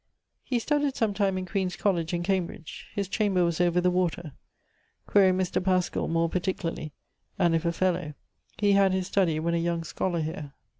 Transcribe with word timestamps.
He 0.43 0.57
studied 0.57 0.95
sometime 0.95 1.37
in 1.37 1.45
Queens 1.45 1.75
Colledge 1.75 2.11
in 2.11 2.23
Cambridge: 2.23 2.87
his 2.95 3.07
chamber 3.07 3.43
was 3.43 3.61
over 3.61 3.79
the 3.79 3.91
water. 3.91 4.31
Quaere 5.05 5.31
Mr. 5.31 5.63
Paschal 5.63 6.07
more 6.07 6.27
particularly; 6.27 6.91
and 7.37 7.53
if 7.53 7.65
a 7.65 7.71
fellowe: 7.71 8.15
he 8.57 8.71
had 8.71 8.93
his 8.93 9.05
study 9.05 9.39
when 9.39 9.53
a 9.53 9.57
young 9.59 9.83
scholar 9.83 10.21
here. 10.21 10.53